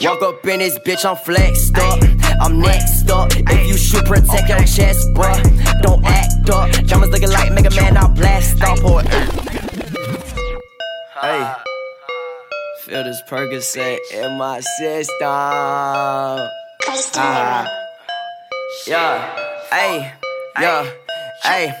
Walk 0.00 0.22
up 0.22 0.46
in 0.46 0.58
this 0.58 0.76
bitch, 0.80 1.04
I'm 1.04 1.16
flexed 1.16 1.78
up. 1.78 2.02
I'm 2.40 2.58
next 2.60 3.08
up. 3.08 3.30
If 3.32 3.68
you 3.68 3.76
shoot, 3.76 4.04
protect 4.04 4.48
your 4.48 4.58
chest, 4.58 5.08
bruh. 5.14 5.40
Don't 5.82 6.04
act 6.04 6.50
up. 6.50 6.70
Jumpers 6.86 7.10
looking 7.10 7.30
like 7.30 7.52
Mega 7.52 7.70
Man, 7.76 7.96
I'll 7.96 8.08
blast 8.08 8.60
off. 8.64 8.82
Or, 8.84 9.02
hey. 11.20 11.54
Feel 12.80 13.04
this 13.04 13.22
Percocet 13.28 13.98
in 14.12 14.38
my 14.38 14.58
system. 14.60 15.06
Ah. 17.14 17.68
Yeah. 18.88 19.36
Hey. 19.70 20.12
Yeah. 20.58 20.90
Hey. 21.44 21.72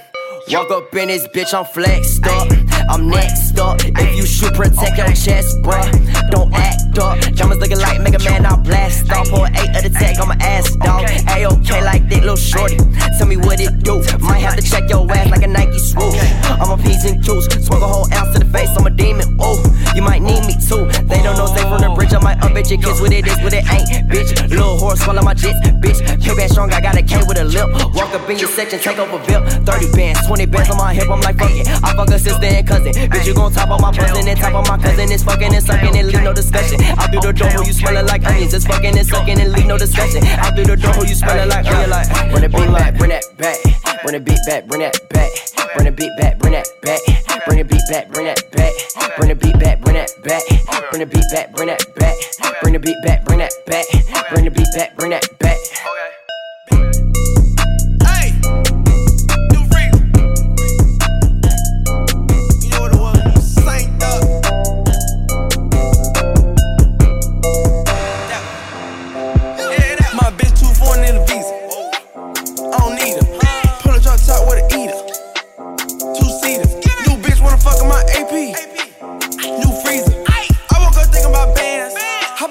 Walk 0.52 0.70
up 0.70 0.94
in 0.94 1.08
this 1.08 1.26
bitch, 1.28 1.52
I'm 1.52 1.64
flexed 1.64 2.24
up. 2.26 2.59
I'm 2.90 3.08
next 3.08 3.56
up. 3.56 3.78
If 3.84 4.16
you 4.16 4.26
shoot, 4.26 4.52
protect 4.52 4.98
your 4.98 5.06
chest, 5.06 5.62
bruh. 5.62 6.30
Don't 6.32 6.52
act 6.52 6.89
up. 6.98 7.18
Looking 7.60 7.78
like 7.78 8.00
Mega 8.00 8.18
Man, 8.24 8.46
I'll 8.46 8.56
blast 8.56 9.12
off. 9.12 9.28
Pour 9.28 9.46
eight 9.46 9.76
of 9.76 9.82
the 9.84 9.90
tag 9.92 10.18
on 10.18 10.28
my 10.28 10.36
ass, 10.40 10.74
dog. 10.76 11.04
A 11.04 11.46
okay 11.46 11.84
like 11.84 12.08
that 12.08 12.20
little 12.20 12.36
shorty. 12.36 12.76
Tell 13.18 13.28
me 13.28 13.36
what 13.36 13.60
it 13.60 13.84
do. 13.84 14.00
Might 14.18 14.40
have 14.40 14.56
to 14.56 14.62
check 14.62 14.88
your 14.88 15.04
ass 15.12 15.30
like 15.30 15.42
a 15.42 15.46
Nike 15.46 15.78
swoosh. 15.78 16.16
I'm 16.58 16.72
a 16.72 16.76
P's 16.82 17.04
and 17.04 17.22
Q's. 17.22 17.44
Smoke 17.66 17.82
a 17.82 17.86
whole 17.86 18.08
ounce 18.14 18.32
to 18.32 18.42
the 18.42 18.50
face, 18.50 18.72
I'm 18.76 18.86
a 18.86 18.90
demon. 18.90 19.38
Ooh, 19.38 19.60
you 19.94 20.02
might 20.02 20.22
need 20.22 20.40
me 20.48 20.56
too. 20.56 20.88
They 21.04 21.20
don't 21.22 21.36
know, 21.36 21.46
stay 21.46 21.62
from 21.68 21.84
the 21.84 21.92
bridge. 21.94 22.14
I 22.14 22.18
might 22.18 22.42
up 22.42 22.56
at 22.56 22.70
your 22.70 22.80
kids 22.80 23.00
what 23.00 23.12
it 23.12 23.28
is, 23.28 23.38
what 23.44 23.52
it 23.52 23.64
ain't, 23.68 24.08
bitch. 24.08 24.32
Little 24.48 24.78
horse 24.78 25.00
swallow 25.04 25.22
my 25.22 25.34
jits, 25.34 25.60
bitch. 25.84 26.00
K 26.18 26.34
back 26.34 26.48
strong, 26.48 26.72
I 26.72 26.80
got 26.80 26.96
a 26.96 27.02
K 27.02 27.20
with 27.28 27.38
a 27.38 27.44
lip. 27.44 27.68
Walk 27.94 28.10
up 28.16 28.24
in 28.30 28.38
your 28.38 28.48
section, 28.48 28.80
take 28.80 28.98
over 28.98 29.22
VIP. 29.28 29.44
30 29.68 29.92
bands, 29.92 30.26
20 30.26 30.46
bands 30.46 30.70
on 30.70 30.78
my 30.78 30.94
hip, 30.94 31.10
I'm 31.10 31.20
like, 31.20 31.38
fuck 31.38 31.52
it. 31.52 31.68
I 31.68 31.94
fuck 31.94 32.08
a 32.08 32.18
sister 32.18 32.46
and 32.46 32.66
cousin. 32.66 32.92
Bitch, 33.12 33.26
you 33.26 33.34
gon' 33.34 33.52
top 33.52 33.70
on 33.70 33.80
my 33.80 33.92
buzzin' 33.92 34.26
and 34.26 34.38
top 34.40 34.54
on 34.54 34.64
my 34.64 34.80
cousin. 34.80 35.12
It's 35.12 35.22
fucking 35.22 35.54
and 35.54 35.64
sucking 35.64 35.94
and 35.94 36.08
leave 36.08 36.22
no 36.22 36.32
discussion. 36.32 36.80
Out 36.98 37.10
through 37.10 37.20
the 37.20 37.32
door, 37.32 37.64
you 37.64 37.72
smellin' 37.72 38.06
like 38.06 38.26
onions. 38.26 38.54
It's 38.54 38.66
fucking 38.66 38.96
and 38.96 39.06
sucking 39.06 39.40
and 39.40 39.52
leave 39.52 39.66
no 39.66 39.78
discussion. 39.78 40.24
Out 40.24 40.54
through 40.54 40.64
the 40.64 40.76
door, 40.76 41.04
you 41.06 41.14
smellin' 41.14 41.48
like 41.48 41.66
onions. 41.66 41.90
Like, 41.90 42.08
bring 42.30 42.44
it 42.44 42.52
beat 42.52 42.70
back, 42.72 42.96
bring 42.98 43.10
that 43.10 43.24
back. 43.36 43.58
Bring 44.02 44.14
the 44.14 44.20
beat 44.20 44.40
back, 44.46 44.66
bring 44.66 44.80
that 44.80 44.96
back. 45.10 45.30
Bring 45.74 45.84
the 45.86 45.92
beat 45.92 46.10
back, 46.18 46.38
bring 46.38 46.52
that 46.52 46.68
back. 46.82 47.00
Bring 47.46 47.58
the 47.58 47.64
beat 47.64 47.88
back, 47.90 48.10
bring 48.10 48.26
that 48.26 48.52
back. 48.52 48.72
Bring 49.16 49.28
the 49.28 49.36
beat 49.36 49.58
back, 49.60 49.80
bring 49.82 49.96
that 49.96 50.10
back. 50.24 50.42
Bring 50.90 51.00
the 51.00 51.06
beat 51.06 51.24
back, 51.32 51.52
bring 51.54 51.68
that 51.68 51.94
back. 51.96 52.16
Bring 52.62 52.72
the 52.72 52.78
beat 52.80 52.96
back, 53.04 53.24
bring 53.24 53.38
that 53.38 53.52
back. 53.66 53.86
Bring 54.30 54.44
the 54.44 54.50
beat 54.50 54.66
back, 54.74 54.96
bring 54.96 55.10
that 55.10 55.38
back. 55.38 55.49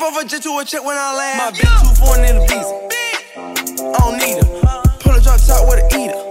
A 0.10 0.26
jet 0.26 0.42
to 0.42 0.58
a 0.58 0.66
check 0.66 0.84
when 0.84 0.98
I 0.98 1.16
land. 1.16 1.38
My 1.38 1.52
bitch 1.52 1.82
too 1.82 1.96
foreign 2.04 2.26
in 2.26 2.36
the 2.36 2.42
visa. 2.42 2.76
I 3.94 4.00
don't 4.00 4.18
need 4.18 4.44
her. 4.44 4.82
Pull 5.00 5.16
a 5.16 5.22
drop 5.22 5.40
top 5.40 5.70
with 5.70 5.80
a 5.80 5.88
eater. 5.98 6.28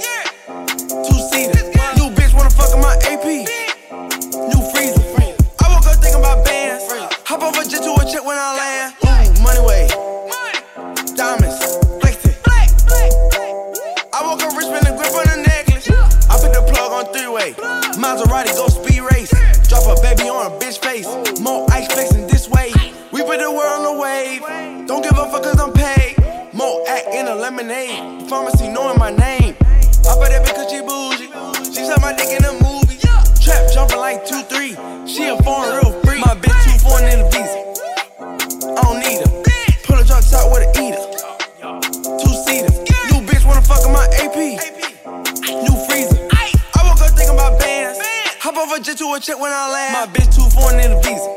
Hop 48.48 48.56
off 48.56 48.81
a 48.81 48.81
jet 48.81 48.97
to 48.97 49.12
a 49.12 49.20
check 49.20 49.38
when 49.38 49.53
I 49.53 49.69
land. 49.69 49.92
My 49.92 50.09
bitch 50.09 50.32
too 50.32 50.48
foreign 50.56 50.81
in 50.81 50.97
the 50.97 51.00
visa. 51.04 51.28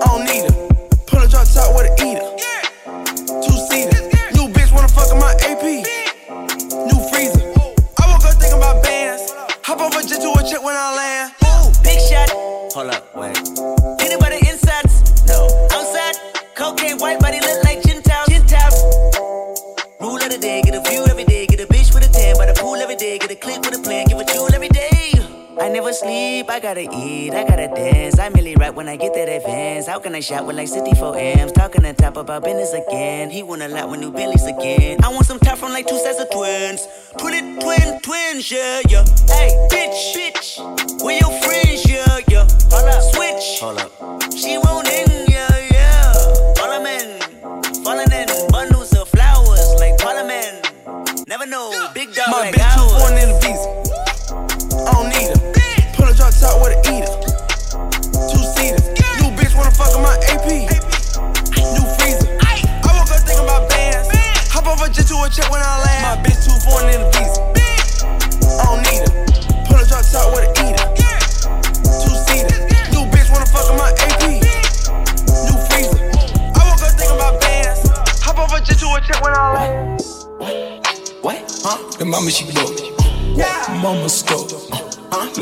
I 0.00 0.08
don't 0.08 0.24
need 0.24 0.48
her. 0.48 0.56
Pull 1.04 1.20
a 1.20 1.28
drop 1.28 1.44
top 1.44 1.76
with 1.76 1.92
a 1.92 1.94
eater. 2.00 2.24
Two 3.44 3.52
seaters. 3.68 4.08
New 4.32 4.48
bitch 4.48 4.72
wanna 4.72 4.88
fuck 4.88 5.12
in 5.12 5.20
my 5.20 5.36
AP. 5.44 5.84
New 6.88 6.96
freezer. 7.12 7.44
Oh. 7.60 7.76
I 8.00 8.08
woke 8.08 8.24
up 8.24 8.32
thinking 8.40 8.56
about 8.56 8.80
bands. 8.80 9.28
Hop 9.60 9.84
off 9.84 9.92
a 9.92 10.00
jet 10.00 10.24
to 10.24 10.32
a 10.32 10.40
check 10.40 10.64
when 10.64 10.72
I 10.72 10.88
land. 10.96 11.36
Ooh, 11.44 11.68
big 11.84 12.00
shot. 12.00 12.32
Hold 12.72 12.96
up, 12.96 13.04
wait. 13.12 13.36
Anybody 14.00 14.40
insides? 14.48 15.04
No. 15.28 15.52
Outside, 15.68 16.16
cocaine, 16.56 16.96
white 16.96 17.20
body 17.20 17.44
look 17.44 17.60
like 17.62 17.84
chin 17.84 18.00
top. 18.00 18.24
Rule 20.00 20.16
of 20.16 20.32
the 20.32 20.38
day, 20.40 20.62
get 20.62 20.72
a 20.72 20.80
view 20.88 21.04
every 21.12 21.24
day, 21.24 21.44
get 21.44 21.60
a 21.60 21.66
bitch 21.68 21.92
with 21.92 22.08
a 22.08 22.10
tan 22.10 22.38
by 22.38 22.46
the 22.46 22.56
pool 22.56 22.76
every 22.76 22.96
day, 22.96 23.18
get 23.18 23.30
a 23.30 23.36
clip 23.36 23.60
with 23.68 23.78
a 23.78 23.82
plan, 23.82 24.06
give 24.08 24.16
a 24.16 24.24
jewel 24.24 24.48
every 24.54 24.70
day. 24.70 24.89
I 25.60 25.68
never 25.68 25.92
sleep, 25.92 26.48
I 26.48 26.58
gotta 26.58 26.88
eat, 26.90 27.34
I 27.34 27.44
gotta 27.44 27.68
dance. 27.68 28.18
I 28.18 28.30
merely 28.30 28.56
rap 28.56 28.74
when 28.74 28.88
I 28.88 28.96
get 28.96 29.12
that 29.12 29.28
advance. 29.28 29.86
How 29.86 29.98
can 29.98 30.14
I 30.14 30.20
shop 30.20 30.46
with 30.46 30.56
like 30.56 30.68
64 30.68 31.18
M's? 31.18 31.52
Talking 31.52 31.84
on 31.84 31.94
top 31.96 32.16
about 32.16 32.44
business 32.44 32.72
again. 32.72 33.28
He 33.28 33.42
want 33.42 33.60
a 33.60 33.68
lot 33.68 33.90
with 33.90 34.00
new 34.00 34.10
Billies 34.10 34.46
again. 34.46 35.04
I 35.04 35.08
want 35.08 35.26
some 35.26 35.38
top 35.38 35.58
from 35.58 35.72
like 35.72 35.86
two 35.86 35.98
sets 35.98 36.18
of 36.18 36.30
twins. 36.30 36.88
Twin, 37.18 37.60
twin, 37.60 38.00
twins, 38.00 38.50
yeah, 38.50 38.80
yeah. 38.88 39.04
Hey, 39.28 39.50
bitch, 39.70 40.14
bitch. 40.16 41.02
Where 41.04 41.18
your 41.20 41.30
friends, 41.42 41.84
yeah, 41.86 42.20
yeah. 42.28 42.48
Hold 42.70 42.88
up, 42.88 43.02
switch. 43.12 43.60
Hold 43.60 43.78
up. 43.78 44.32
She 44.32 44.56
won't 44.56 44.88
in, 44.88 45.09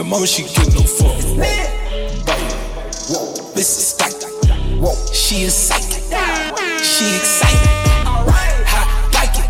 mama 0.08 0.26
she 0.26 0.42
give 0.42 0.74
no 0.74 0.80
fuck. 0.80 1.12
Whoa, 3.08 3.52
this 3.54 3.68
is 3.76 3.88
stack. 3.88 4.12
Whoa, 4.80 4.94
she 5.12 5.42
is 5.42 5.54
psychic. 5.54 6.02
She 6.82 7.16
excited. 7.16 7.68
Hot 8.72 8.88
like 9.12 9.36
it. 9.36 9.48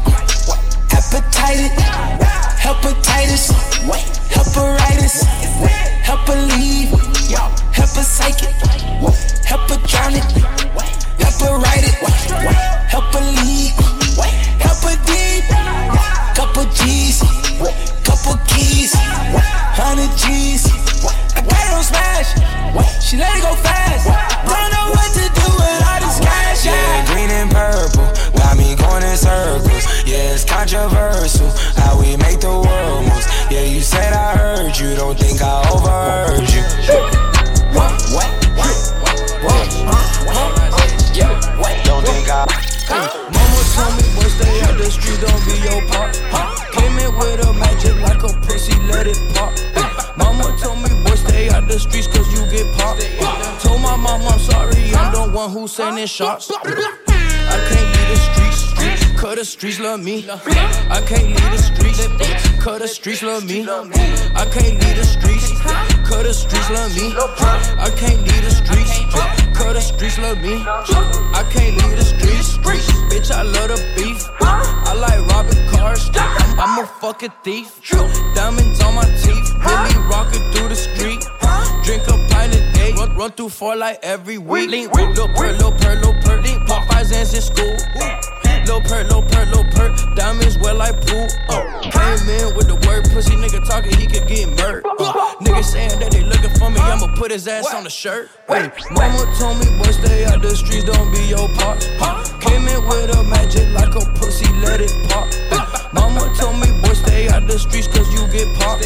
Appetite 0.93 1.71
Hepatitis. 2.59 3.53
Heparitis. 4.35 5.23
Hepaleave. 6.03 6.91
Hepacychic. 7.73 8.51
Hepatronic. 8.53 8.68
don't 34.99 35.17
think 35.17 35.41
I 35.41 35.63
overheard 35.71 36.51
you. 36.51 36.63
What? 37.71 37.95
What? 38.11 38.31
What? 41.57 41.85
Don't 41.85 42.05
think 42.05 42.29
I. 42.29 42.43
Mama 43.31 43.63
told 43.75 43.95
me 43.95 44.03
once 44.19 44.35
they 44.43 44.61
out 44.63 44.77
the 44.77 44.91
street, 44.91 45.21
don't 45.23 45.39
be 45.47 45.55
your 45.63 45.87
pop. 45.87 46.11
Came 46.73 46.99
in 46.99 47.15
with 47.17 47.47
a 47.47 47.53
magic 47.53 47.95
like 48.03 48.25
a 48.25 48.35
pussy, 48.43 48.75
let 48.91 49.07
it 49.07 49.21
pop. 49.37 49.55
Mama 50.19 50.57
told 50.61 50.83
me 50.83 50.91
boy 51.05 51.15
stay 51.15 51.49
out 51.49 51.69
the 51.69 51.79
streets 51.79 52.09
cause 52.09 52.27
you 52.33 52.45
get 52.51 52.67
popped. 52.77 53.07
Told 53.63 53.81
my 53.81 53.95
mom 53.95 54.23
I'm 54.23 54.41
sorry, 54.41 54.93
I'm 54.97 55.13
the 55.13 55.31
one 55.33 55.53
who 55.53 55.69
sending 55.69 56.07
shots. 56.07 56.51
I 56.51 56.65
can't 56.65 57.95
be 57.95 58.15
the 58.15 58.17
street 58.17 58.38
cause 59.29 59.37
the 59.37 59.45
streets 59.45 59.79
love 59.79 60.03
me. 60.03 60.25
I 60.31 61.03
can't 61.07 61.29
leave 61.29 61.51
the 61.53 61.59
streets, 61.59 62.65
cause 62.65 62.81
the 62.81 62.89
streets 62.89 63.23
love 63.23 63.45
me. 63.45 63.61
I 63.61 64.47
can't 64.51 64.81
leave 64.81 64.97
the 64.97 65.05
streets, 65.05 65.53
cause 66.09 66.25
the 66.25 66.33
streets 66.33 66.71
love 66.71 66.97
me. 66.97 67.13
I 67.77 67.91
can't 67.95 68.23
leave 68.25 68.43
the 68.43 68.51
streets, 68.51 68.95
cause 69.55 69.75
the 69.75 69.81
streets 69.81 70.19
love 70.19 70.41
me. 70.41 70.65
I 70.65 71.45
can't 71.53 71.77
leave 71.77 71.97
the 71.99 72.05
streets, 72.05 72.57
bitch, 73.13 73.31
I 73.31 73.43
love 73.43 73.69
the 73.69 73.77
beef. 73.97 74.25
I 74.41 74.95
like 74.97 75.21
robbing 75.29 75.63
cars, 75.77 76.09
I'm 76.17 76.83
a 76.83 76.87
fucking 76.87 77.33
thief. 77.45 77.83
Diamonds 78.35 78.81
on 78.81 78.95
my 78.95 79.05
teeth, 79.21 79.53
really 79.61 80.09
rocking 80.09 80.45
through 80.53 80.71
the 80.71 80.77
street. 80.77 81.21
Drink 81.85 82.03
a 82.09 82.17
pint 82.33 82.55
a 82.55 82.61
day, 82.73 82.93
run, 82.97 83.15
run 83.15 83.33
through 83.33 83.51
four 83.51 83.77
like 83.77 83.99
every 84.03 84.39
week. 84.39 84.71
Link, 84.71 84.95
little 84.95 85.29
per, 85.29 85.53
little 85.53 85.73
per, 85.73 85.89
his 97.39 97.47
ass 97.47 97.73
on 97.73 97.85
the 97.85 97.91
shirt. 97.91 98.29
Hey, 98.49 98.69
mama 98.91 99.23
told 99.39 99.59
me, 99.59 99.67
boy, 99.79 99.93
stay 99.93 100.25
out 100.25 100.43
the 100.43 100.57
streets, 100.57 100.85
don't 100.85 101.13
be 101.13 101.23
your 101.27 101.49
pops. 101.55 101.87
Came 102.45 102.67
in 102.67 102.81
with 102.89 103.15
a 103.15 103.23
magic 103.31 103.69
like 103.75 103.95
a 103.95 104.05
pussy, 104.19 104.51
let 104.55 104.81
it 104.81 104.91
pop. 105.09 105.33
Hey, 105.33 105.63
mama 105.93 106.35
told 106.37 106.59
me, 106.59 106.67
boy, 106.83 106.95
stay 106.95 107.29
out 107.29 107.47
the 107.47 107.57
streets, 107.57 107.87
cause 107.87 108.09
you 108.13 108.27
get 108.33 108.49
popped. 108.59 108.83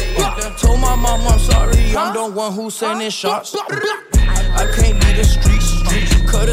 Told 0.61 0.79
my 0.79 0.95
mom 0.95 1.21
I'm 1.21 1.39
sorry, 1.39 1.97
I'm 1.97 2.13
the 2.13 2.29
one 2.29 2.53
who 2.53 2.69
sending 2.69 3.09
shots. 3.09 3.55
I 3.55 4.71
can't 4.77 5.02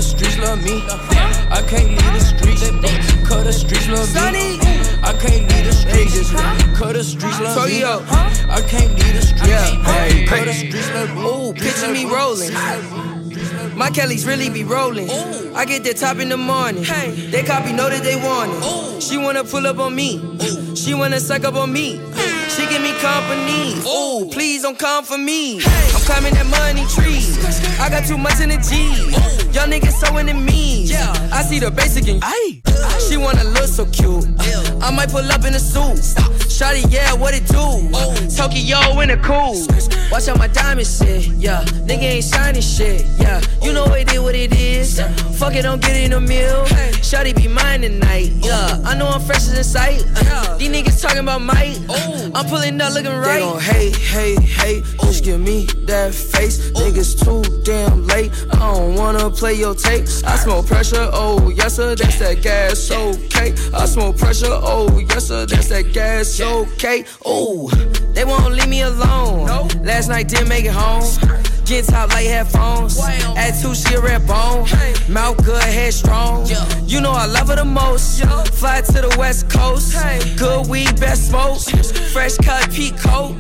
the 0.01 0.07
streets 0.07 0.39
love 0.39 0.65
me. 0.65 0.83
I 1.51 1.63
can't 1.69 1.91
leave 1.91 2.13
the 2.15 2.21
streets, 2.21 2.71
cause 3.29 3.45
the 3.45 3.53
streets 3.53 3.87
love 3.89 4.09
me. 4.33 4.59
I 5.03 5.13
can't 5.13 5.47
leave 5.53 5.67
the 5.67 5.73
streets, 5.73 6.33
cause 6.79 6.95
the 6.95 7.05
streets 7.05 7.41
love 7.41 7.69
me. 7.69 7.85
I 7.85 8.63
can't 8.63 8.95
leave 8.99 9.15
the 9.15 9.21
streets, 9.21 10.31
cause 10.31 10.45
the 10.47 10.55
streets 10.55 10.91
love 10.95 11.15
me. 11.15 11.23
Ooh, 11.23 11.53
picture 11.53 11.93
me 11.93 12.07
rolling. 12.07 12.55
My 13.77 13.91
Kelly's 13.91 14.27
really 14.27 14.49
be 14.49 14.65
rolling. 14.65 15.11
I 15.55 15.67
get 15.67 15.85
that 15.85 15.99
top 15.99 16.19
in 16.19 16.31
the 16.31 16.39
morning. 16.39 16.85
They 17.31 17.43
copy 17.43 17.75
know 17.75 17.91
that 17.91 18.03
they 18.03 18.17
want 18.17 18.53
it. 18.55 19.03
She 19.03 19.19
wanna 19.19 19.45
pull 19.45 19.67
up 19.67 19.79
on 19.79 19.95
me. 19.95 20.19
She 20.75 20.95
wanna 20.95 21.21
suck 21.21 21.45
up 21.45 21.57
on 21.57 21.73
me. 21.73 22.01
She 22.51 22.67
give 22.67 22.83
me 22.83 22.93
company. 22.95 23.75
Ooh, 23.87 24.29
please 24.33 24.63
don't 24.63 24.79
come 24.79 25.05
for 25.05 25.17
me. 25.17 25.59
I'm 25.59 26.03
climbing 26.03 26.35
that 26.35 26.47
money 26.47 26.85
tree. 26.87 27.23
I 27.81 27.89
got 27.89 28.07
too 28.07 28.19
much 28.19 28.41
energy. 28.41 28.91
Young 29.53 29.71
niggas 29.71 29.93
so 29.93 30.17
into 30.17 30.35
me. 30.35 30.93
I 31.33 31.43
see 31.43 31.61
the 31.61 31.71
basic 31.71 32.09
in 32.09 32.17
you. 32.17 32.70
She 33.09 33.17
wanna 33.17 33.45
look 33.45 33.69
so 33.69 33.87
cute. 33.87 34.27
I 34.83 34.91
might 34.91 35.11
pull 35.11 35.31
up 35.31 35.45
in 35.45 35.55
a 35.55 35.59
suit. 35.59 35.99
Shawty, 36.51 36.85
yeah, 36.93 37.15
what 37.15 37.33
it 37.35 37.47
do? 37.47 37.89
Tokyo 38.37 39.01
in 39.01 39.11
a 39.11 39.17
cool. 39.17 39.57
Watch 40.11 40.29
out 40.29 40.39
my 40.39 40.49
diamond 40.49 40.87
shit, 40.87 41.27
yeah. 41.39 41.65
Nigga 41.89 42.03
ain't 42.03 42.25
shining 42.25 42.61
shit, 42.63 43.07
yeah. 43.19 43.41
You 43.63 43.73
know 43.73 43.87
it 43.95 44.13
is 44.13 44.21
what 44.21 44.35
it 44.35 44.53
is. 44.55 45.01
Fuck 45.39 45.55
it, 45.55 45.63
don't 45.63 45.81
get 45.81 45.97
in 45.97 46.11
the 46.11 46.21
meal. 46.21 46.65
Shawty 47.01 47.35
be 47.35 47.49
mine 47.49 47.83
tonight, 47.83 48.33
yeah. 48.43 48.83
I 48.85 48.95
know 48.95 49.09
I'm 49.09 49.21
fresh 49.21 49.49
as 49.49 49.57
in 49.57 49.65
sight. 49.65 50.05
Uh, 50.17 50.57
these 50.59 50.71
niggas 50.71 51.01
talking 51.01 51.21
about 51.21 51.41
might. 51.41 51.79
I'm 52.35 52.47
pulling 52.47 52.81
up 52.81 52.93
looking 52.93 53.11
right. 53.11 53.35
They 53.35 53.41
gon' 53.41 53.61
hate, 53.61 53.97
hate, 53.97 54.41
hate. 54.41 54.85
Just 55.01 55.25
give 55.25 55.41
me 55.41 55.67
that 55.87 56.15
face. 56.15 56.71
Niggas 56.73 57.25
too 57.25 57.43
damn 57.63 58.07
late. 58.07 58.31
I 58.53 58.59
don't 58.59 58.95
wanna 58.97 59.31
play 59.31 59.55
your 59.55 59.75
tape. 59.75 60.05
I 60.27 60.37
smoke 60.37 60.67
pressure, 60.67 61.09
oh 61.13 61.51
yes 61.51 61.77
sir, 61.77 61.95
that's 61.95 62.19
that 62.19 62.43
gas, 62.43 62.70
okay. 62.71 63.53
I 63.75 63.87
smoke 63.87 64.17
pressure, 64.17 64.47
oh 64.49 64.99
yes 64.99 65.27
sir, 65.27 65.45
that's 65.47 65.69
that 65.69 65.93
gas, 65.93 66.41
okay. 66.41 67.05
Ooh, 67.27 67.69
they 68.13 68.25
won't 68.25 68.55
leave 68.55 68.69
me 68.69 68.83
alone. 68.83 69.47
Last 69.83 70.09
night 70.09 70.29
didn't 70.29 70.49
make 70.49 70.65
it 70.65 70.73
home. 70.73 71.05
Get 71.65 71.85
top 71.85 72.11
like 72.11 72.27
headphones. 72.27 72.99
At 72.99 73.53
two, 73.61 73.75
she 73.77 73.95
a 73.95 74.01
red 74.01 74.27
bone. 74.27 74.67
Mouth 75.09 75.45
good, 75.45 75.63
head 75.63 75.95
strong. 75.95 76.47
You 76.87 77.01
know 77.01 77.13
I 77.13 77.27
love 77.27 77.49
her 77.49 77.57
the 77.57 77.65
most. 77.65 78.25
Fly 78.55 78.81
to 78.81 78.93
the 78.93 79.15
west 79.19 79.49
coast. 79.51 79.95
Good 80.37 80.67
weed, 80.69 80.99
best 80.99 81.29
smoke. 81.29 81.61
Fresh 82.13 82.39
cut, 82.39 82.71
peak 82.73 82.99
coat. 82.99 83.37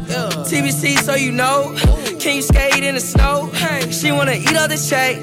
TBC, 0.47 0.99
so 0.99 1.15
you 1.17 1.32
know. 1.32 1.75
Can 2.21 2.37
you 2.37 2.43
skate 2.43 2.85
in 2.85 2.94
the 2.94 3.00
snow? 3.00 3.50
She 3.91 4.12
wanna 4.12 4.35
eat 4.35 4.56
all 4.56 4.69
the 4.69 4.77
check. 4.77 5.19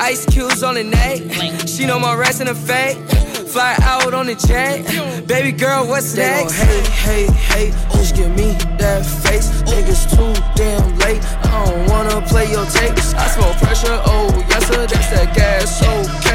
Ice 0.00 0.26
cubes 0.26 0.64
on 0.64 0.74
the 0.74 0.84
neck. 0.84 1.68
She 1.68 1.86
know 1.86 2.00
my 2.00 2.14
rest 2.14 2.40
in 2.40 2.48
effect. 2.48 2.98
Fly 3.48 3.76
out 3.80 4.12
on 4.12 4.26
the 4.26 4.34
jet. 4.34 4.84
Baby 5.26 5.52
girl, 5.52 5.86
what's 5.86 6.12
they 6.12 6.22
next? 6.22 6.52
Hey, 6.52 6.82
hey, 6.84 7.26
hey, 7.32 7.70
just 7.92 8.14
give 8.14 8.30
me 8.36 8.52
that 8.76 9.06
face. 9.06 9.62
Niggas 9.62 10.04
too 10.10 10.32
damn 10.54 10.98
late. 10.98 11.22
I 11.46 11.64
don't 11.64 11.88
wanna 11.88 12.20
play 12.28 12.50
your 12.50 12.66
tape. 12.66 12.92
I 12.92 13.28
smoke 13.28 13.56
pressure, 13.56 14.00
oh 14.04 14.28
yes 14.50 14.66
sir, 14.66 14.86
that's 14.86 15.10
that 15.10 15.34
gas, 15.34 15.82
okay. 15.82 16.27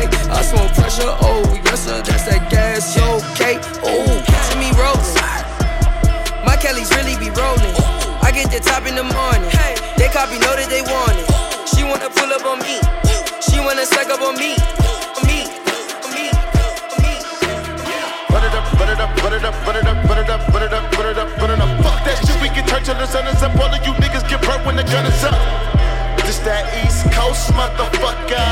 Coast 27.34 27.50
motherfucker. 27.58 28.46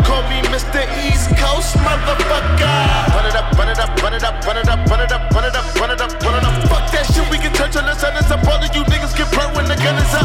Call 0.00 0.22
me 0.32 0.40
Mr. 0.48 0.80
East 1.04 1.28
Coast 1.36 1.76
motherfucker. 1.76 3.12
Run 3.12 3.26
it 3.28 3.36
up, 3.36 3.52
run 3.52 3.68
it 3.68 3.78
up, 3.78 3.92
run 4.00 4.14
it 4.14 4.24
up, 4.24 4.46
run 4.46 4.56
it 4.56 4.66
up, 4.66 4.88
run 4.88 5.00
it 5.00 5.12
up, 5.12 5.30
run 5.30 5.44
it 5.44 5.54
up, 5.54 5.74
run 5.76 5.90
it 5.90 6.00
up, 6.00 6.22
run 6.24 6.34
it 6.40 6.44
up. 6.48 6.54
Fuck 6.72 6.88
that 6.88 7.04
shit, 7.12 7.28
we 7.28 7.36
can 7.36 7.52
turn 7.52 7.70
till 7.70 7.84
the 7.84 7.92
sun 7.92 8.16
is 8.16 8.30
up. 8.32 8.40
All 8.48 8.56
of 8.56 8.74
you 8.74 8.80
niggas 8.88 9.12
get 9.12 9.28
burnt 9.36 9.52
when 9.54 9.68
the 9.68 9.76
gun 9.76 10.00
is 10.00 10.14
up. 10.16 10.24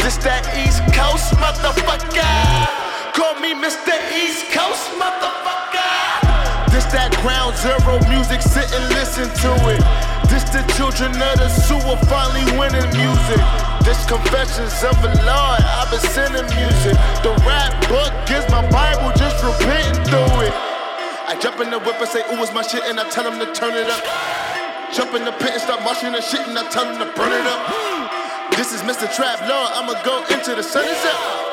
This 0.00 0.16
that 0.24 0.48
East 0.56 0.80
Coast 0.96 1.36
motherfucker. 1.36 2.32
Call 3.12 3.36
me 3.44 3.52
Mr. 3.52 3.92
East 4.16 4.48
Coast 4.56 4.88
motherfucker. 4.96 6.72
This 6.72 6.88
that 6.96 7.12
ground 7.20 7.60
zero 7.60 8.00
music, 8.08 8.40
sit 8.40 8.72
and 8.72 8.88
listen 8.96 9.28
to 9.44 9.52
it. 9.68 9.84
This 10.32 10.48
the 10.48 10.64
children 10.72 11.12
of 11.12 11.44
the 11.44 11.52
sewer 11.52 12.00
finally 12.08 12.56
winning 12.56 12.88
music. 12.96 13.75
This 13.86 14.02
confessions 14.04 14.82
of 14.82 14.98
a 14.98 15.14
Lord, 15.22 15.62
I've 15.62 15.86
been 15.94 16.02
sending 16.10 16.42
music. 16.58 16.98
The 17.22 17.30
rap 17.46 17.70
book 17.86 18.10
is 18.34 18.42
my 18.50 18.66
Bible, 18.66 19.14
just 19.14 19.38
repenting 19.46 20.02
through 20.02 20.42
it. 20.42 20.50
I 21.30 21.38
jump 21.38 21.62
in 21.62 21.70
the 21.70 21.78
whip 21.78 21.94
and 22.02 22.10
say, 22.10 22.26
ooh, 22.34 22.42
it's 22.42 22.50
my 22.50 22.66
shit, 22.66 22.82
and 22.82 22.98
I 22.98 23.06
tell 23.14 23.22
them 23.22 23.38
to 23.38 23.46
turn 23.54 23.78
it 23.78 23.86
up. 23.86 24.02
Jump 24.90 25.14
in 25.14 25.22
the 25.22 25.30
pit 25.38 25.54
and 25.54 25.62
start 25.62 25.86
marching 25.86 26.10
and 26.10 26.18
shit, 26.18 26.42
and 26.50 26.58
I 26.58 26.66
tell 26.66 26.82
them 26.82 26.98
to 26.98 27.06
burn 27.14 27.30
it 27.30 27.46
up. 27.46 27.62
This 28.58 28.74
is 28.74 28.82
Mr. 28.82 29.06
Trap 29.06 29.46
Lord, 29.46 29.70
I'ma 29.78 29.94
go 30.02 30.18
into 30.34 30.58
the 30.58 30.66
sun 30.66 30.82
is 30.82 30.98
up. 31.06 31.46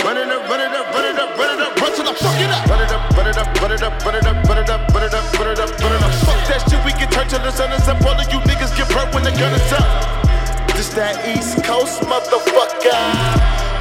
Run 0.00 0.16
it 0.16 0.32
up, 0.32 0.48
run 0.48 0.64
it 0.64 0.72
up, 0.72 0.88
run 0.96 1.04
it 1.04 1.20
up, 1.20 1.36
run 1.36 1.50
it 1.52 1.60
up, 1.60 1.76
run 1.76 1.92
till 1.92 2.08
I 2.08 2.16
fuck 2.16 2.40
it 2.40 2.48
up. 2.56 2.64
Run 2.72 2.80
it 2.80 2.88
up, 2.88 3.04
run 3.12 3.28
it 3.28 3.36
up, 3.36 3.52
run 3.60 3.72
it 3.76 3.84
up, 3.84 3.92
run 4.00 4.16
it 4.16 4.24
up, 4.24 4.48
run 4.48 4.56
it 4.56 4.70
up, 4.72 4.80
run 4.96 5.04
it 5.04 5.12
up, 5.12 5.28
run 5.36 5.48
it 5.52 5.60
up, 5.60 5.76
run 5.76 5.92
it 5.92 6.00
up. 6.00 6.12
Fuck 6.24 6.40
that 6.48 6.64
shit, 6.72 6.80
we 6.88 6.96
can 6.96 7.12
turn 7.12 7.28
till 7.28 7.44
the 7.44 7.52
sun 7.52 7.68
is 7.76 7.84
up. 7.84 8.00
All 8.00 8.16
of 8.16 8.24
you 8.32 8.40
niggas 8.48 8.72
get 8.72 8.88
burnt 8.88 9.12
when 9.12 9.28
the 9.28 9.32
gun 9.36 9.52
is 9.52 9.72
up. 9.75 9.75
That 10.96 11.28
East 11.28 11.60
Coast 11.60 12.00
motherfucker. 12.08 12.96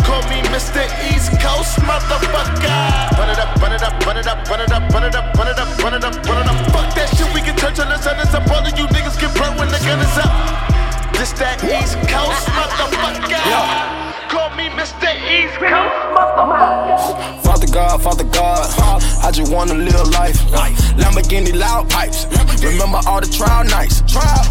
Call 0.03 0.19
me 0.27 0.43
Mr. 0.51 0.83
East 1.07 1.31
Coast 1.39 1.79
motherfucker. 1.87 2.67
Run 3.15 3.31
it 3.31 3.39
up, 3.39 3.55
run 3.55 3.71
it 3.71 3.79
up, 3.79 3.95
run 4.03 4.17
it 4.19 4.27
up, 4.27 4.43
run 4.51 4.59
it 4.59 4.69
up, 4.69 4.83
run 4.91 5.07
it 5.07 5.15
up, 5.15 5.31
run 5.39 5.47
it 5.47 5.55
up, 5.55 5.79
run 5.79 5.93
it 5.95 6.03
up, 6.03 6.13
run 6.27 6.43
it 6.43 6.47
up. 6.51 6.59
Fuck 6.75 6.91
that 6.99 7.07
shit, 7.15 7.31
we 7.33 7.39
can 7.39 7.55
turn 7.55 7.73
till 7.73 7.87
the 7.87 7.95
sun 8.03 8.19
up. 8.19 8.51
All 8.51 8.59
of 8.59 8.77
you 8.77 8.83
niggas 8.91 9.15
get 9.15 9.31
burnt 9.39 9.55
when 9.55 9.71
the 9.71 9.79
gun 9.87 10.03
is 10.03 10.17
up. 10.19 10.27
This 11.15 11.31
that 11.39 11.63
East 11.63 11.95
Coast 12.11 12.51
motherfucker. 12.51 14.27
Call 14.27 14.51
me 14.59 14.67
Mr. 14.75 15.07
East 15.23 15.55
Coast. 15.63 16.04
Father 16.15 17.67
God, 17.67 18.01
Father 18.01 18.23
God, 18.23 18.71
I 19.21 19.31
just 19.31 19.51
wanna 19.51 19.73
live 19.73 20.07
life. 20.11 20.37
Lamborghini 20.95 21.53
loud 21.53 21.89
pipes. 21.89 22.25
Remember 22.63 22.99
all 23.05 23.19
the 23.19 23.27
trial 23.27 23.65
nights. 23.65 24.01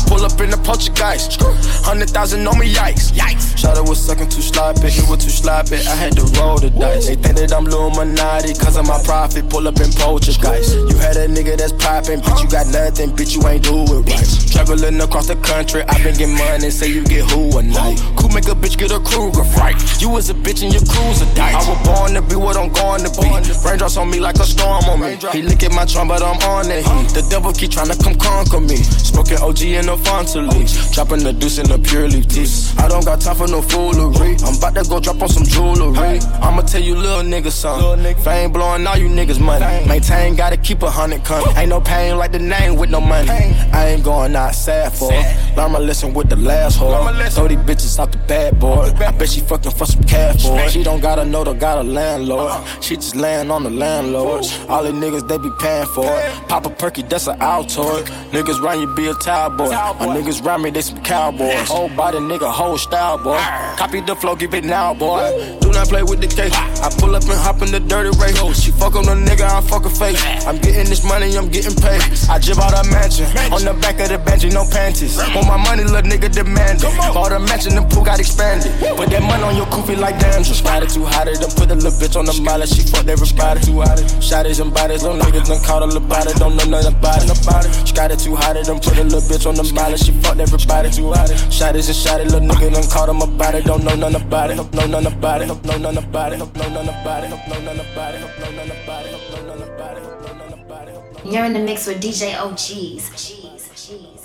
Pull 0.06 0.25
up 0.25 0.38
in 0.40 0.50
the 0.50 0.61
Poltergeist. 0.62 1.40
Hundred 1.85 2.11
thousand 2.11 2.47
on 2.47 2.59
me, 2.59 2.73
yikes. 2.73 3.12
Yikes. 3.12 3.56
Shot 3.56 3.80
was 3.88 4.04
sucking 4.04 4.28
too 4.28 4.42
sloppy, 4.42 4.88
it 4.88 5.09
was 5.09 5.25
too 5.25 5.30
sloppy. 5.30 5.76
I 5.76 5.97
had 5.97 6.12
to 6.16 6.25
roll 6.38 6.59
the 6.59 6.68
dice. 6.68 7.09
They 7.09 7.16
think 7.16 7.37
that 7.37 7.52
I'm 7.52 7.66
Illuminati, 7.66 8.52
cause 8.54 8.76
of 8.76 8.87
my 8.87 9.02
profit. 9.02 9.49
Pull 9.49 9.66
up 9.66 9.80
in 9.80 9.90
Poltergeist. 9.92 10.76
You 10.76 10.97
had 10.99 11.16
a 11.16 11.28
nigga 11.28 11.56
that's 11.56 11.73
popping, 11.73 12.21
bitch, 12.21 12.44
you 12.44 12.49
got 12.50 12.66
nothing, 12.68 13.11
bitch, 13.16 13.35
you 13.35 13.40
ain't 13.49 13.64
do 13.64 13.88
it 13.88 14.04
right. 14.04 14.28
Traveling 14.52 15.00
across 15.00 15.28
the 15.28 15.37
country, 15.37 15.83
I 15.88 15.97
been 16.04 16.14
getting 16.16 16.37
money, 16.37 16.68
say 16.68 16.88
you 16.88 17.04
get 17.04 17.25
who 17.30 17.56
a 17.56 17.62
night. 17.62 17.99
Cool 18.16 18.28
make 18.35 18.49
a 18.49 18.54
bitch 18.54 18.76
get 18.76 18.90
a 18.90 19.00
Kruger 19.00 19.44
fry. 19.44 19.73
right. 19.73 20.02
You 20.02 20.11
was 20.11 20.28
a 20.28 20.35
bitch 20.35 20.62
and 20.62 20.73
your 20.75 20.83
cruiser 20.85 21.26
died. 21.35 21.54
I 21.55 21.63
was 21.71 21.79
born 21.87 22.15
to 22.15 22.23
be 22.23 22.35
what 22.35 22.57
I'm 22.57 22.73
going 22.73 23.05
to 23.05 23.11
be. 23.21 23.31
Raindrops 23.65 23.97
on 23.97 24.11
me 24.11 24.19
like 24.19 24.37
a 24.37 24.45
storm 24.45 24.85
on 24.85 25.01
me. 25.01 25.17
He 25.33 25.43
lick 25.43 25.63
at 25.63 25.73
my 25.73 25.85
drum, 25.85 26.09
but 26.09 26.23
I'm 26.23 26.37
on 26.51 26.67
heat. 26.67 27.15
The 27.15 27.27
devil 27.31 27.53
keep 27.53 27.71
trying 27.71 27.89
to 27.89 27.97
come 28.03 28.17
conquer 28.17 28.61
me. 28.61 28.77
Smoking 28.77 29.39
OG 29.39 29.63
in 29.63 29.87
the 29.87 29.97
Fontaine. 29.99 30.51
Dropping 30.93 31.23
the 31.23 31.33
deuce 31.33 31.59
in 31.59 31.69
the 31.69 31.79
pure 31.79 32.09
leaf 32.09 32.27
teeth. 32.27 32.75
I 32.79 32.89
don't 32.89 33.05
got 33.05 33.21
time 33.21 33.37
for 33.37 33.47
no 33.47 33.63
foolery. 33.63 34.37
I'm 34.43 34.59
about 34.59 34.75
to 34.75 34.83
go 34.89 34.99
drop 34.99 35.23
on 35.23 35.29
some 35.29 35.45
jewelry. 35.45 36.19
I'ma 36.43 36.63
tell 36.63 36.83
you 36.83 36.97
little 36.97 37.23
niggas 37.23 37.53
something. 37.53 38.15
Fame 38.17 38.53
blowing 38.53 38.87
all 38.87 38.97
you 38.97 39.09
niggas 39.09 39.41
money. 39.41 39.87
Maintain, 39.87 40.35
gotta 40.35 40.57
keep 40.57 40.83
a 40.83 40.91
hundred 40.91 41.25
coming. 41.25 41.57
Ain't 41.57 41.71
no 41.71 41.81
pain 41.81 42.19
like 42.19 42.33
the 42.33 42.41
name 42.41 42.77
with 42.77 42.91
no 42.91 43.01
money. 43.01 43.31
I 43.31 43.91
ain't 43.95 44.03
going 44.05 44.35
out 44.35 44.55
sad 44.55 44.93
for 44.93 45.13
it. 45.13 45.57
Learn 45.57 45.71
my 45.71 45.79
lesson 45.79 46.13
with 46.15 46.29
the 46.29 46.37
last 46.37 46.79
whore. 46.81 47.31
Throw 47.31 47.47
these 47.47 47.59
bitches 47.59 47.99
out 48.01 48.11
the 48.11 48.19
bad 48.19 48.59
boy. 48.59 48.93
I 48.99 49.13
bet 49.13 49.29
she 49.29 49.41
fucking 49.41 49.71
for 49.71 49.87
some 49.87 50.03
cash 50.03 50.43
for 50.43 50.59
it. 50.59 50.71
She 50.73 50.83
don't 50.83 51.01
gotta 51.01 51.25
know 51.25 51.44
the 51.45 51.53
got 51.53 51.79
a 51.79 51.83
landlord. 51.83 52.53
She 52.81 52.97
just 52.97 53.17
laying 53.17 53.51
on 53.51 53.63
the 53.63 53.71
landlords. 53.71 54.59
All 54.69 54.83
the 54.83 54.91
niggas, 54.91 55.29
they 55.29 55.39
be 55.39 55.51
paying 55.59 55.87
for 55.87 56.07
it. 56.07 56.49
Pop 56.49 56.67
a 56.67 56.71
perky, 56.71 57.03
that's 57.03 57.27
an 57.27 57.39
Altoid. 57.39 58.05
Niggas 58.31 58.61
run 58.61 58.81
you, 58.81 58.95
be 58.95 59.07
a 59.09 59.15
towel 59.15 59.51
boy. 59.51 59.71
My 59.71 60.17
niggas 60.17 60.45
run 60.45 60.63
me, 60.63 60.71
they 60.71 60.83
some 60.83 61.03
cowboys. 61.03 61.69
Whole 61.69 61.89
body 61.91 62.19
nigga, 62.19 62.51
whole 62.51 62.79
style 62.79 63.19
boy. 63.19 63.39
Copy 63.77 64.01
the 64.01 64.17
flow, 64.17 64.37
give 64.37 64.55
it 64.55 64.65
now, 64.65 64.95
boy. 64.95 65.63
Not 65.75 65.88
play 65.88 66.02
with 66.02 66.21
the 66.23 66.31
cake. 66.31 66.54
I 66.54 66.88
pull 67.02 67.16
up 67.16 67.26
and 67.26 67.35
hop 67.35 67.61
in 67.62 67.75
the 67.75 67.81
dirty 67.81 68.14
race. 68.23 68.38
She 68.62 68.71
fuck 68.71 68.95
on 68.95 69.04
the 69.11 69.19
nigga, 69.19 69.43
I 69.43 69.61
fuck 69.61 69.83
her 69.83 69.90
face. 69.90 70.23
I'm 70.47 70.59
getting 70.59 70.87
this 70.87 71.02
money, 71.02 71.35
I'm 71.37 71.50
getting 71.50 71.75
paid. 71.75 71.99
I 72.31 72.38
jib 72.38 72.62
out 72.62 72.73
a 72.78 72.87
mansion. 72.90 73.26
On 73.50 73.59
the 73.59 73.75
back 73.83 73.99
of 73.99 74.09
the 74.09 74.19
bench, 74.19 74.47
no 74.54 74.62
panties. 74.71 75.19
Want 75.35 75.50
my 75.50 75.59
money, 75.59 75.83
little 75.83 76.07
nigga 76.07 76.31
demand 76.31 76.78
it. 76.78 76.95
Bought 77.12 77.33
a 77.33 77.40
mansion, 77.40 77.75
the 77.75 77.83
pool 77.90 78.04
got 78.04 78.21
expanded. 78.21 78.71
Put 78.95 79.11
that 79.11 79.23
money 79.23 79.43
on 79.43 79.57
your 79.59 79.66
koofy 79.66 79.99
like 79.99 80.19
dandruff. 80.23 80.62
Got 80.62 80.83
it 80.87 80.90
too 80.95 81.04
hot, 81.04 81.26
done 81.26 81.50
put 81.59 81.71
a 81.71 81.75
little 81.75 81.90
bitch 81.90 82.14
on 82.14 82.25
the 82.25 82.35
molly. 82.38 82.66
She 82.66 82.83
fucked 82.87 83.11
everybody. 83.11 83.61
Too 83.66 83.83
hot. 83.83 83.99
Shotties 84.23 84.62
and 84.62 84.73
bodies, 84.73 85.02
little 85.02 85.19
niggas 85.19 85.50
done 85.50 85.62
caught 85.66 85.83
a 85.83 85.87
little 85.87 86.07
body. 86.07 86.31
Don't 86.38 86.54
know 86.54 86.64
nothing 86.71 86.95
about 86.95 87.19
it. 87.19 87.35
She 87.83 87.93
got 87.95 88.14
it 88.14 88.23
too 88.23 88.37
hot, 88.38 88.54
done 88.62 88.78
put 88.78 88.95
a 88.95 89.02
little 89.02 89.26
bitch 89.26 89.43
on 89.47 89.59
the 89.59 89.66
molly. 89.75 89.99
She 89.99 90.12
fucked 90.23 90.38
everybody. 90.38 90.90
Too 90.95 91.11
hot. 91.11 91.35
Shotties 91.50 91.90
and 91.90 91.99
shotty, 91.99 92.31
little 92.31 92.47
nigga 92.47 92.71
done 92.71 92.87
caught 92.87 93.09
him 93.11 93.23
about 93.23 93.54
it. 93.59 93.64
Don't 93.66 93.83
know 93.83 93.97
nothing 93.97 94.23
about 94.23 94.50
it. 94.50 94.57
Know 94.75 94.87
nothing 94.87 95.11
about 95.11 95.43
it. 95.43 95.63
Know 95.64 95.78
nothing 95.78 96.04
about 96.04 96.33
it. 96.33 96.38
Know 96.38 96.47
nothing 96.68 96.88
about 96.88 97.25
it. 97.25 97.30
Know 97.30 97.61
nothing 97.61 97.80
about 97.80 98.14
it. 98.14 98.21
Know 98.38 98.50
nothing 98.52 98.71
about 98.83 99.06
it. 99.06 99.12
Know 99.12 99.47
nothing 99.47 99.75
about 99.75 99.97
it. 99.97 100.02
Know 100.02 100.35
nothing 100.35 100.64
about 100.64 100.88
it. 100.88 100.97
You're 101.25 101.44
in 101.47 101.52
the 101.54 101.61
mix 101.61 101.87
with 101.87 102.02
DJ 102.02 102.35
Ogiz. 102.35 103.11
Cheese, 103.16 103.71
cheese. 103.75 104.21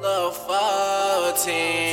Little 0.00 0.32
14, 0.32 1.83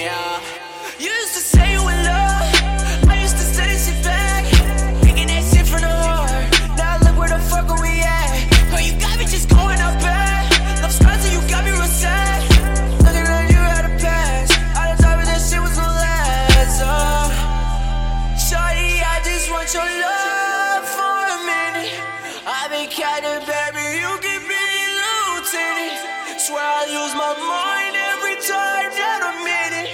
got 23.01 23.23
baby, 23.23 23.97
you 23.97 24.13
give 24.21 24.43
me 24.45 24.63
lieutenant. 25.01 26.39
Swear 26.39 26.61
I 26.61 26.85
use 26.85 27.13
my 27.17 27.33
mind 27.33 27.95
every 27.97 28.37
time 28.45 28.91
that 28.93 29.19
I'm 29.25 29.41
in 29.41 29.71
it. 29.81 29.89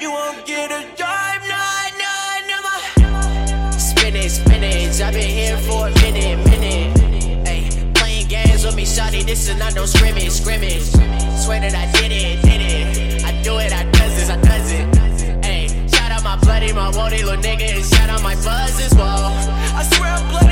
You 0.00 0.12
won't 0.12 0.46
get 0.46 0.70
a 0.70 0.86
dime, 0.94 1.42
nah, 1.50 1.90
nah, 1.98 2.46
never. 2.46 3.76
Spinning, 3.76 4.28
spinning, 4.28 4.86
I've 5.02 5.14
been 5.14 5.34
here 5.40 5.58
for 5.66 5.88
a 5.88 5.94
minute, 5.98 6.38
minute. 6.46 7.48
Ay, 7.48 7.92
playing 7.94 8.28
games 8.28 8.64
with 8.64 8.76
me, 8.76 8.84
shawty, 8.84 9.26
this 9.26 9.48
is 9.48 9.58
not 9.58 9.74
no 9.74 9.84
scrimmage, 9.84 10.30
scrimmage. 10.30 10.86
Swear 11.42 11.58
that 11.58 11.74
I 11.74 11.90
did 11.98 12.12
it, 12.12 12.40
did 12.42 12.62
it. 12.62 13.24
I 13.24 13.32
do 13.42 13.58
it, 13.58 13.72
I 13.72 13.82
does 13.90 14.14
this, 14.14 14.30
I 14.30 14.36
does 14.36 14.70
it. 14.70 14.86
Ay, 15.42 15.66
shout 15.88 16.12
out 16.12 16.22
my 16.22 16.36
bloody, 16.36 16.72
my 16.72 16.86
woody 16.90 17.24
little 17.24 17.42
nigga, 17.42 17.66
and 17.74 17.84
shout 17.84 18.08
out 18.10 18.22
my 18.22 18.36
buzzes, 18.46 18.94
whoa. 18.94 19.34
I 19.74 19.82
swear 19.90 20.10
I'm 20.10 20.28
bloody. 20.30 20.43